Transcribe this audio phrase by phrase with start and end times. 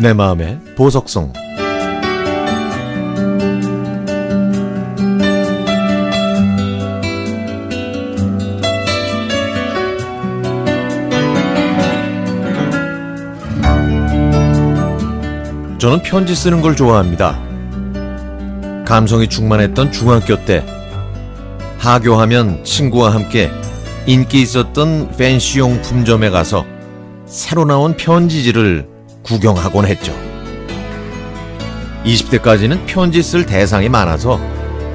[0.00, 1.30] 내 마음의 보석성
[15.78, 17.38] 저는 편지 쓰는 걸 좋아합니다.
[18.86, 20.64] 감성이 충만했던 중학교 때
[21.78, 23.50] 하교하면 친구와 함께
[24.06, 26.64] 인기 있었던 팬시용 품점에 가서
[27.26, 28.89] 새로 나온 편지지를
[29.22, 30.14] 구경하곤 했죠.
[32.04, 34.40] 20대까지는 편지 쓸 대상이 많아서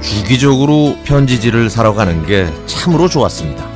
[0.00, 3.66] 주기적으로 편지지를 사러 가는 게 참으로 좋았습니다.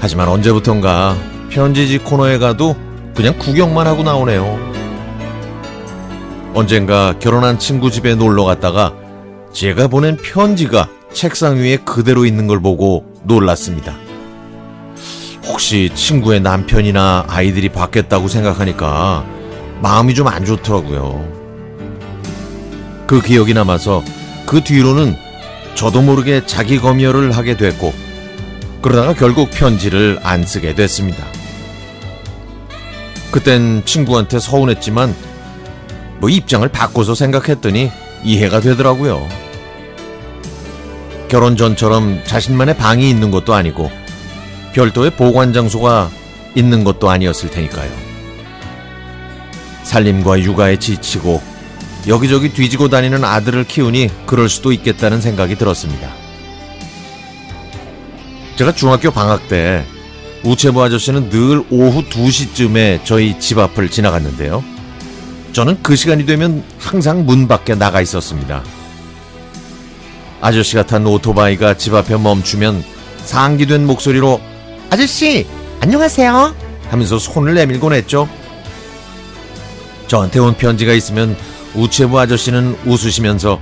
[0.00, 1.16] 하지만 언제부턴가
[1.50, 2.76] 편지지 코너에 가도
[3.14, 4.70] 그냥 구경만 하고 나오네요.
[6.54, 8.94] 언젠가 결혼한 친구 집에 놀러 갔다가
[9.52, 14.09] 제가 보낸 편지가 책상 위에 그대로 있는 걸 보고 놀랐습니다.
[15.44, 19.24] 혹시 친구의 남편이나 아이들이 바뀌었다고 생각하니까
[19.80, 21.40] 마음이 좀 안 좋더라고요.
[23.06, 24.02] 그 기억이 남아서
[24.46, 25.16] 그 뒤로는
[25.74, 27.92] 저도 모르게 자기 검열을 하게 됐고
[28.82, 31.24] 그러다가 결국 편지를 안 쓰게 됐습니다.
[33.30, 35.14] 그땐 친구한테 서운했지만
[36.18, 37.90] 뭐 입장을 바꿔서 생각했더니
[38.24, 39.26] 이해가 되더라고요.
[41.28, 43.90] 결혼 전처럼 자신만의 방이 있는 것도 아니고
[44.74, 46.10] 별도의 보관 장소가
[46.54, 47.90] 있는 것도 아니었을 테니까요.
[49.82, 51.42] 살림과 육아에 지치고
[52.06, 56.10] 여기저기 뒤지고 다니는 아들을 키우니 그럴 수도 있겠다는 생각이 들었습니다.
[58.56, 59.84] 제가 중학교 방학 때
[60.42, 64.64] 우체부 아저씨는 늘 오후 2시쯤에 저희 집 앞을 지나갔는데요.
[65.52, 68.62] 저는 그 시간이 되면 항상 문 밖에 나가 있었습니다.
[70.40, 72.82] 아저씨가 탄 오토바이가 집 앞에 멈추면
[73.24, 74.40] 상기된 목소리로
[74.90, 75.46] 아저씨
[75.80, 76.54] 안녕하세요
[76.90, 78.28] 하면서 손을 내밀곤 했죠.
[80.08, 81.36] 저한테 온 편지가 있으면
[81.74, 83.60] 우체부 아저씨는 웃으시면서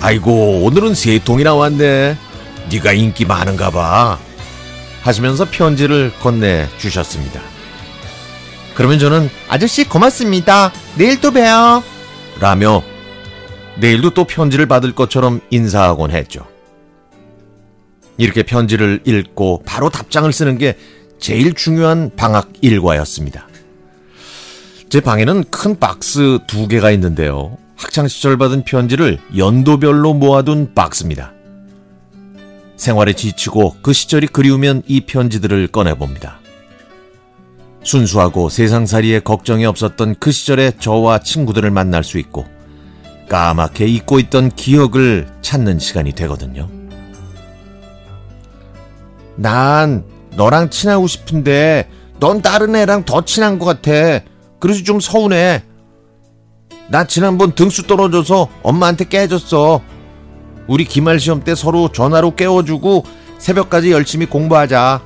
[0.00, 2.16] 아이고 오늘은 세 통이나 왔네.
[2.70, 4.18] 네가 인기 많은가 봐.
[5.02, 7.40] 하시면서 편지를 건네 주셨습니다.
[8.74, 10.72] 그러면 저는 아저씨 고맙습니다.
[10.94, 11.82] 내일 또 봬요.
[12.38, 12.84] 라며
[13.76, 16.51] 내일도 또 편지를 받을 것처럼 인사하곤 했죠.
[18.16, 20.76] 이렇게 편지를 읽고 바로 답장을 쓰는 게
[21.18, 23.48] 제일 중요한 방학 일과였습니다.
[24.88, 27.56] 제 방에는 큰 박스 두 개가 있는데요.
[27.76, 31.32] 학창시절 받은 편지를 연도별로 모아둔 박스입니다.
[32.76, 36.40] 생활에 지치고 그 시절이 그리우면 이 편지들을 꺼내봅니다.
[37.84, 42.46] 순수하고 세상살이에 걱정이 없었던 그 시절의 저와 친구들을 만날 수 있고
[43.28, 46.68] 까맣게 잊고 있던 기억을 찾는 시간이 되거든요.
[49.36, 50.04] 난
[50.36, 51.88] 너랑 친하고 싶은데
[52.20, 54.24] 넌 다른 애랑 더 친한 것 같아.
[54.60, 55.62] 그래서 좀 서운해.
[56.88, 59.80] 나 지난번 등수 떨어져서 엄마한테 깨졌어.
[60.68, 63.04] 우리 기말 시험 때 서로 전화로 깨워주고
[63.38, 65.02] 새벽까지 열심히 공부하자.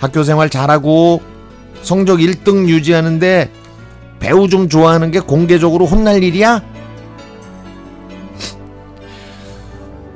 [0.00, 1.22] 학교 생활 잘하고
[1.82, 3.50] 성적 1등 유지하는데
[4.18, 6.62] 배우 좀 좋아하는 게 공개적으로 혼날 일이야?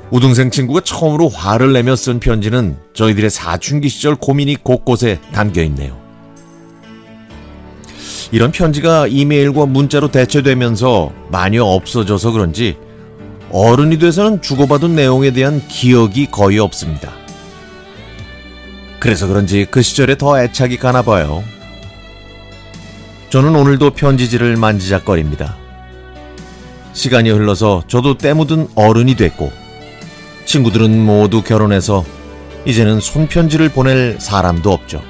[0.09, 5.97] 우등생 친구가 처음으로 화를 내며 쓴 편지는 저희들의 사춘기 시절 고민이 곳곳에 담겨 있네요.
[8.31, 12.77] 이런 편지가 이메일과 문자로 대체되면서 많이 없어져서 그런지
[13.51, 17.11] 어른이 돼서는 주고받은 내용에 대한 기억이 거의 없습니다.
[18.99, 21.43] 그래서 그런지 그 시절에 더 애착이 가나 봐요.
[23.29, 25.57] 저는 오늘도 편지지를 만지작거립니다.
[26.93, 29.66] 시간이 흘러서 저도 때묻은 어른이 됐고
[30.47, 32.05] 친구들은 모두 결혼해서
[32.65, 35.03] 이제는 손편지를 보낼 사람도 없죠.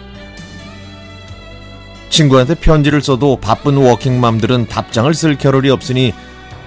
[2.09, 6.13] 친구한테 편지를 써도 바쁜 워킹맘들은 답장을 쓸 겨를이 없으니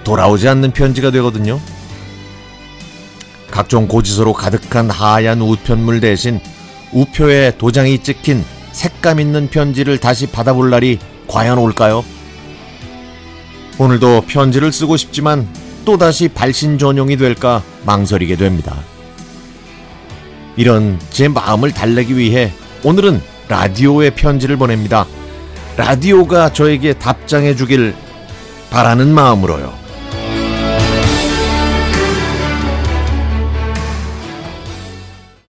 [0.05, 1.59] 돌아오지 않는 편지가 되거든요.
[3.51, 6.39] 각종 고지서로 가득한 하얀 우편물 대신
[6.93, 10.97] 우표에 도장이 찍힌 색감 있는 편지를 다시 받아볼 날이
[11.27, 12.05] 과연 올까요?
[13.77, 15.47] 오늘도 편지를 쓰고 싶지만
[15.85, 18.75] 또다시 발신 전용이 될까 망설이게 됩니다.
[20.55, 22.51] 이런 제 마음을 달래기 위해
[22.83, 25.05] 오늘은 라디오에 편지를 보냅니다.
[25.77, 27.95] 라디오가 저에게 답장해 주길
[28.69, 29.80] 바라는 마음으로요.